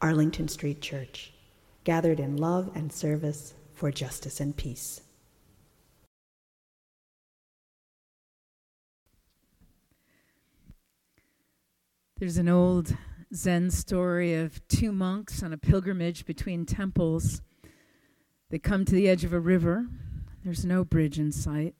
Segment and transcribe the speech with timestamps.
[0.00, 1.32] Arlington Street Church,
[1.84, 5.00] gathered in love and service for justice and peace.
[12.18, 12.96] There's an old
[13.34, 17.42] Zen story of two monks on a pilgrimage between temples.
[18.48, 19.86] They come to the edge of a river.
[20.42, 21.74] There's no bridge in sight.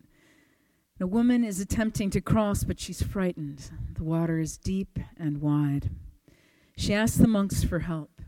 [1.00, 3.70] A woman is attempting to cross, but she's frightened.
[3.94, 5.90] The water is deep and wide.
[6.76, 8.20] She asks the monks for help.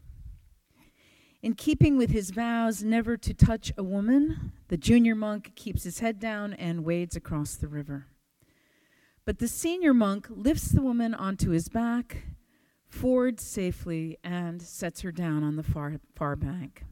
[1.43, 6.01] In keeping with his vows never to touch a woman, the junior monk keeps his
[6.01, 8.07] head down and wades across the river.
[9.25, 12.25] But the senior monk lifts the woman onto his back,
[12.89, 16.85] fords safely, and sets her down on the far, far bank.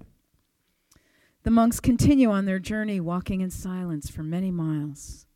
[1.43, 5.27] The monks continue on their journey, walking in silence for many miles.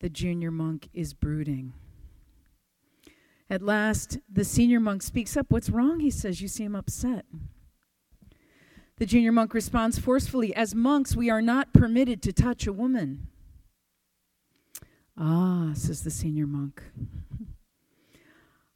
[0.00, 1.72] The junior monk is brooding.
[3.50, 5.46] At last, the senior monk speaks up.
[5.50, 6.00] What's wrong?
[6.00, 6.40] He says.
[6.40, 7.26] You seem upset.
[8.96, 13.28] The junior monk responds forcefully As monks, we are not permitted to touch a woman.
[15.16, 16.82] Ah, says the senior monk.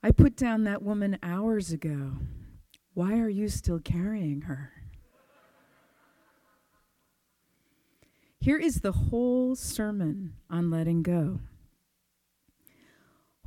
[0.02, 2.12] I put down that woman hours ago.
[2.94, 4.72] Why are you still carrying her?
[8.40, 11.40] Here is the whole sermon on letting go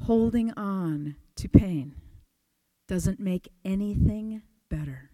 [0.03, 1.95] holding on to pain
[2.87, 5.11] doesn't make anything better.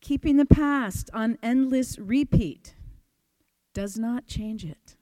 [0.00, 2.74] Keeping the past on endless repeat
[3.72, 4.96] does not change it.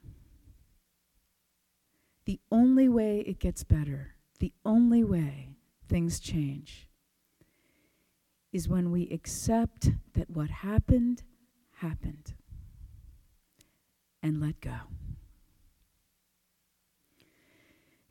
[2.25, 5.57] The only way it gets better, the only way
[5.87, 6.89] things change,
[8.51, 11.23] is when we accept that what happened,
[11.77, 12.33] happened,
[14.21, 14.77] and let go.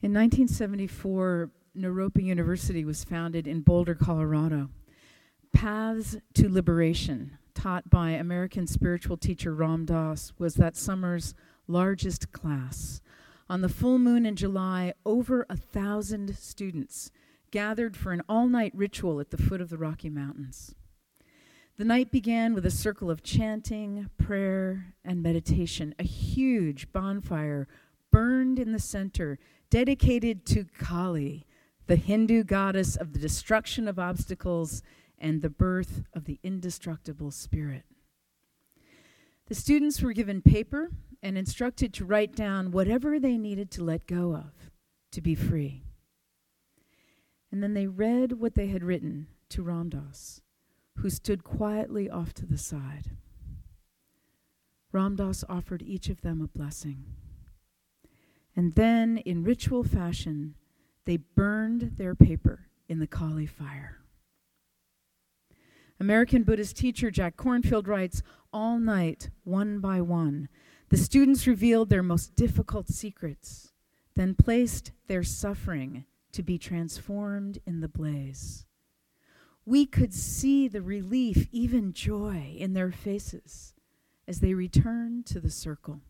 [0.02, 1.48] In 1974,
[1.78, 4.68] Naropa University was founded in Boulder, Colorado.
[5.52, 11.36] Paths to Liberation, taught by American spiritual teacher Ram Dass, was that summer's
[11.68, 13.00] largest class.
[13.48, 17.12] On the full moon in July, over a thousand students
[17.52, 20.74] gathered for an all night ritual at the foot of the Rocky Mountains.
[21.76, 25.94] The night began with a circle of chanting, prayer, and meditation.
[26.00, 27.68] A huge bonfire
[28.12, 29.38] burned in the center
[29.70, 31.46] dedicated to Kali,
[31.86, 34.82] the Hindu goddess of the destruction of obstacles
[35.18, 37.84] and the birth of the indestructible spirit.
[39.48, 40.90] The students were given paper
[41.22, 44.70] and instructed to write down whatever they needed to let go of
[45.12, 45.82] to be free.
[47.50, 50.40] And then they read what they had written to Ram Dass,
[50.98, 53.10] who stood quietly off to the side.
[54.90, 57.04] Ram Dass offered each of them a blessing.
[58.54, 60.54] And then, in ritual fashion,
[61.04, 63.98] they burned their paper in the Kali fire.
[65.98, 70.48] American Buddhist teacher Jack Kornfield writes All night, one by one,
[70.88, 73.72] the students revealed their most difficult secrets,
[74.14, 78.66] then placed their suffering to be transformed in the blaze.
[79.64, 83.74] We could see the relief, even joy, in their faces
[84.26, 86.00] as they returned to the circle.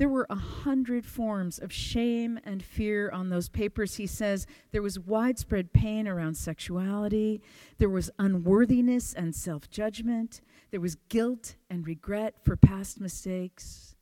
[0.00, 3.96] There were a hundred forms of shame and fear on those papers.
[3.96, 7.42] He says there was widespread pain around sexuality,
[7.76, 10.40] there was unworthiness and self judgment,
[10.70, 13.94] there was guilt and regret for past mistakes,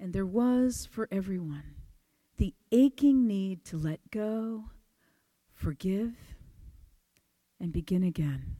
[0.00, 1.74] and there was for everyone
[2.38, 4.70] the aching need to let go,
[5.52, 6.14] forgive,
[7.60, 8.56] and begin again.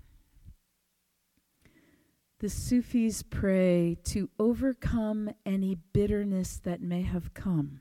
[2.39, 7.81] The Sufis pray to overcome any bitterness that may have come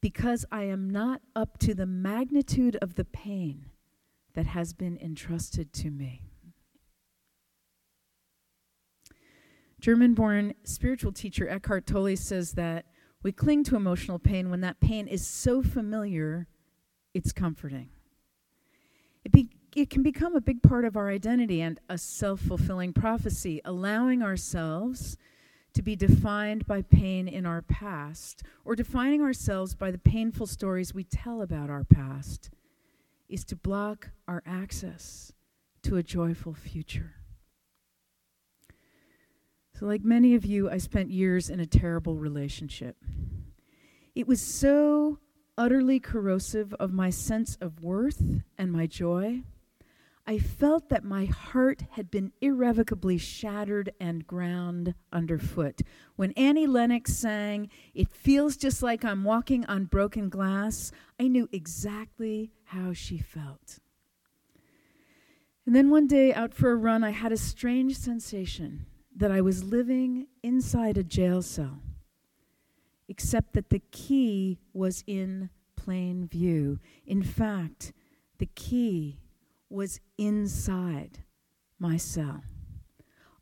[0.00, 3.66] because I am not up to the magnitude of the pain
[4.34, 6.22] that has been entrusted to me.
[9.80, 12.86] German born spiritual teacher Eckhart Tolle says that
[13.22, 16.46] we cling to emotional pain when that pain is so familiar,
[17.14, 17.90] it's comforting.
[19.24, 22.92] It, be, it can become a big part of our identity and a self fulfilling
[22.92, 25.16] prophecy, allowing ourselves
[25.74, 30.94] to be defined by pain in our past or defining ourselves by the painful stories
[30.94, 32.50] we tell about our past
[33.28, 35.32] is to block our access
[35.82, 37.14] to a joyful future.
[39.78, 42.96] So, like many of you, I spent years in a terrible relationship.
[44.16, 45.20] It was so
[45.56, 48.22] utterly corrosive of my sense of worth
[48.56, 49.42] and my joy.
[50.28, 55.80] I felt that my heart had been irrevocably shattered and ground underfoot.
[56.16, 61.48] When Annie Lennox sang, It feels just like I'm walking on broken glass, I knew
[61.50, 63.78] exactly how she felt.
[65.64, 68.84] And then one day out for a run, I had a strange sensation
[69.16, 71.80] that I was living inside a jail cell,
[73.08, 76.80] except that the key was in plain view.
[77.06, 77.94] In fact,
[78.36, 79.20] the key
[79.70, 81.20] was inside
[81.78, 82.42] my cell.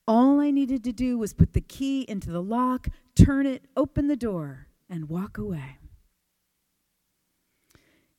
[0.06, 4.06] All I needed to do was put the key into the lock, turn it, open
[4.06, 5.78] the door, and walk away.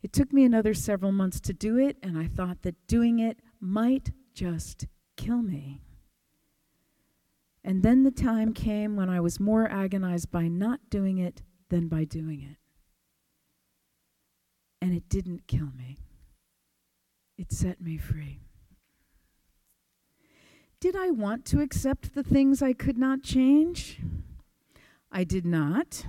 [0.01, 3.39] It took me another several months to do it, and I thought that doing it
[3.59, 5.81] might just kill me.
[7.63, 11.88] And then the time came when I was more agonized by not doing it than
[11.88, 12.57] by doing it.
[14.81, 15.98] And it didn't kill me,
[17.38, 18.42] it set me free.
[20.80, 24.00] Did I want to accept the things I could not change?
[25.12, 26.06] I did not.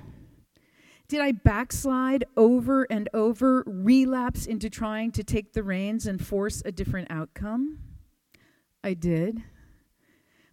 [1.09, 6.63] Did I backslide over and over, relapse into trying to take the reins and force
[6.67, 7.79] a different outcome?
[8.85, 9.43] I did.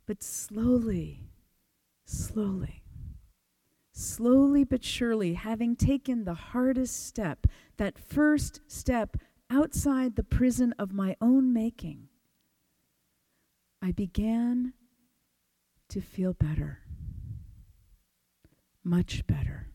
[0.06, 1.28] But slowly,
[2.06, 2.84] slowly,
[3.92, 9.18] slowly but surely, having taken the hardest step, that first step
[9.50, 12.08] outside the prison of my own making,
[13.82, 14.74] I began
[15.90, 16.80] to feel better,
[18.84, 19.68] much better.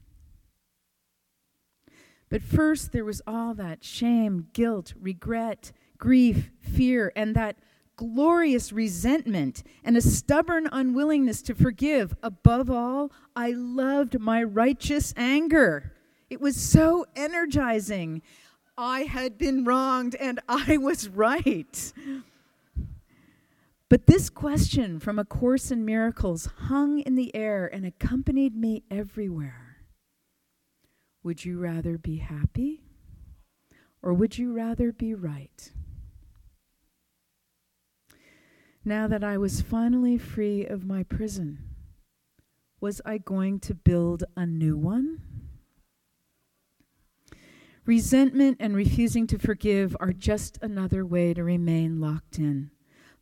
[2.29, 7.57] But first, there was all that shame, guilt, regret, grief, fear, and that
[7.97, 12.17] glorious resentment and a stubborn unwillingness to forgive.
[12.23, 15.93] Above all, I loved my righteous anger.
[16.31, 18.23] It was so energizing.
[18.81, 21.93] I had been wronged and I was right.
[23.91, 28.85] But this question from A Course in Miracles hung in the air and accompanied me
[28.91, 29.77] everywhere.
[31.23, 32.83] Would you rather be happy
[34.03, 35.73] or would you rather be right?
[38.85, 41.59] now that I was finally free of my prison?
[42.81, 45.21] Was I going to build a new one?
[47.91, 52.71] Resentment and refusing to forgive are just another way to remain locked in,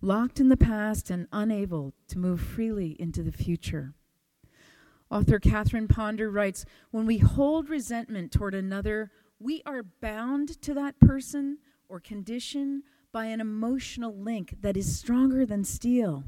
[0.03, 3.95] locked in the past and unable to move freely into the future.
[5.11, 9.11] Author Catherine Ponder writes When we hold resentment toward another,
[9.41, 15.47] we are bound to that person or condition by an emotional link that is stronger
[15.47, 16.25] than steel.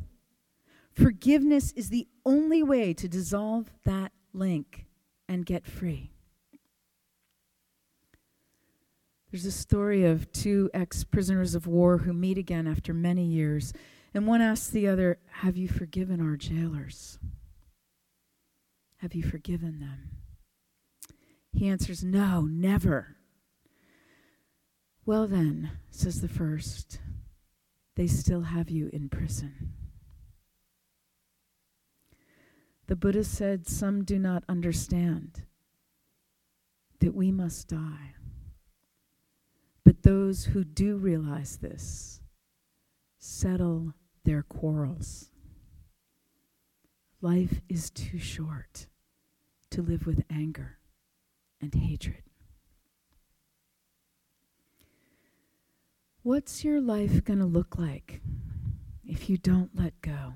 [0.94, 4.86] Forgiveness is the only way to dissolve that link
[5.28, 6.14] and get free.
[9.30, 13.72] There's a story of two ex prisoners of war who meet again after many years,
[14.12, 17.18] and one asks the other, Have you forgiven our jailers?
[18.96, 20.10] Have you forgiven them?
[21.52, 23.16] He answers, No, never.
[25.06, 26.98] Well, then, says the first,
[27.94, 29.72] they still have you in prison.
[32.88, 35.44] The Buddha said, Some do not understand
[36.98, 38.14] that we must die.
[40.10, 42.20] Those who do realize this
[43.20, 45.30] settle their quarrels.
[47.20, 48.88] Life is too short
[49.70, 50.78] to live with anger
[51.60, 52.24] and hatred.
[56.24, 58.20] What's your life going to look like
[59.04, 60.34] if you don't let go?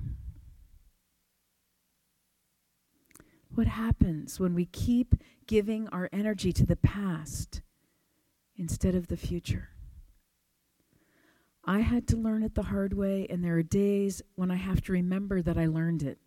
[3.53, 5.17] What happens when we keep
[5.49, 7.61] giving our energy to the past
[8.57, 9.71] instead of the future?
[11.65, 14.83] I had to learn it the hard way, and there are days when I have
[14.83, 16.19] to remember that I learned it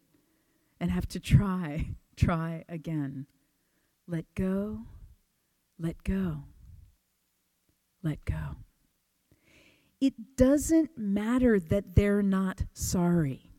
[0.79, 3.27] and have to try, try again.
[4.07, 4.79] Let go,
[5.77, 6.43] let go,
[8.01, 8.55] let go
[9.99, 13.51] it doesn't matter that they're not sorry.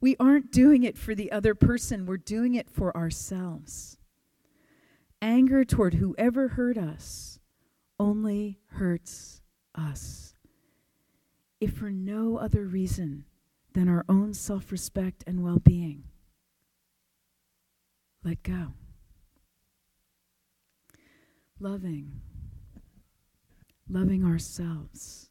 [0.00, 3.98] We aren't doing it for the other person, we're doing it for ourselves.
[5.22, 7.33] Anger toward whoever hurt us
[7.98, 9.40] only hurts
[9.74, 10.34] us.
[11.60, 13.24] If for no other reason
[13.72, 16.04] than our own self respect and well being,
[18.22, 18.74] let go.
[21.60, 22.20] Loving
[23.88, 25.28] Loving ourselves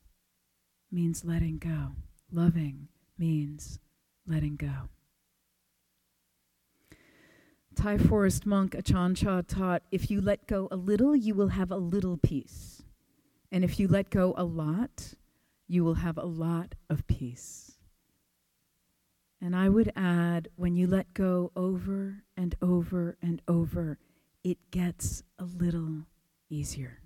[0.91, 1.93] means letting go.
[2.31, 3.79] Loving means
[4.27, 4.89] letting go.
[7.75, 11.71] Thai forest monk Ajahn Chah taught if you let go a little, you will have
[11.71, 12.83] a little peace.
[13.51, 15.15] And if you let go a lot,
[15.67, 17.73] you will have a lot of peace.
[19.41, 23.99] And I would add when you let go over and over and over,
[24.43, 26.05] it gets a little
[26.49, 26.99] easier.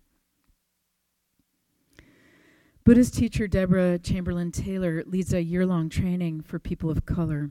[2.83, 7.49] Buddhist teacher Deborah Chamberlain Taylor leads a year long training for people of color.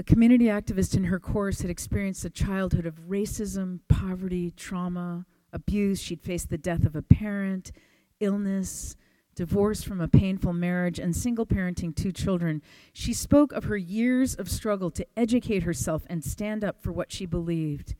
[0.00, 6.00] A community activist in her course had experienced a childhood of racism, poverty, trauma, abuse.
[6.00, 7.70] She'd faced the death of a parent,
[8.18, 8.96] illness,
[9.34, 12.62] divorce from a painful marriage, and single parenting two children.
[12.94, 17.12] She spoke of her years of struggle to educate herself and stand up for what
[17.12, 17.94] she believed.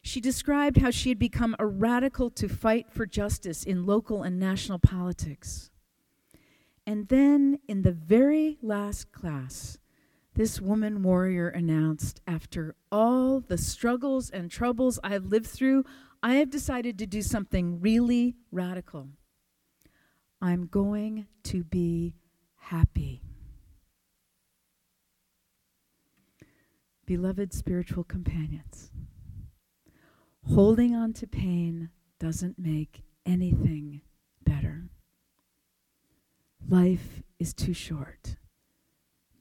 [0.00, 4.38] She described how she had become a radical to fight for justice in local and
[4.38, 5.72] national politics.
[6.86, 9.78] And then, in the very last class,
[10.34, 15.84] this woman warrior announced After all the struggles and troubles I have lived through,
[16.22, 19.08] I have decided to do something really radical.
[20.40, 22.14] I'm going to be
[22.56, 23.22] happy.
[27.04, 28.90] Beloved spiritual companions,
[30.48, 34.02] holding on to pain doesn't make anything
[34.44, 34.88] better.
[36.66, 38.36] Life is too short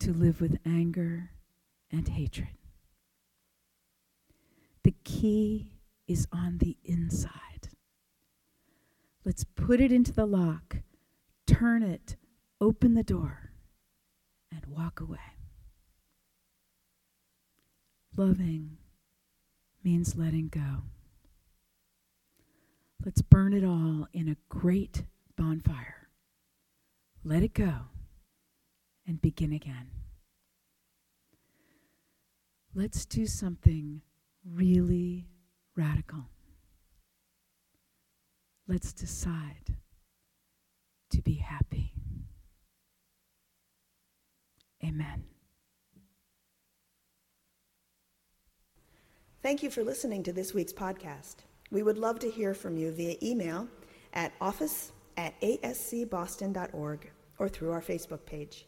[0.02, 1.30] to live with anger
[1.92, 2.50] and hatred.
[4.84, 5.74] The key
[6.08, 7.70] is on the inside.
[9.24, 10.78] Let's put it into the lock,
[11.46, 12.16] turn it,
[12.60, 13.52] open the door,
[14.52, 15.20] and walk away.
[18.18, 18.78] Loving
[19.84, 20.82] means letting go.
[23.06, 25.04] Let's burn it all in a great
[25.38, 26.08] bonfire.
[27.24, 27.91] Let it go
[29.12, 29.90] and begin again.
[32.74, 34.02] Let's do something
[34.50, 35.28] really
[35.76, 36.30] radical.
[38.70, 39.76] Let's decide
[41.10, 41.92] to be happy.
[44.82, 45.26] Amen.
[49.44, 51.36] Thank you for listening to this week's podcast.
[51.70, 53.68] We would love to hear from you via email
[54.14, 58.68] at office at ascboston.org or through our Facebook page.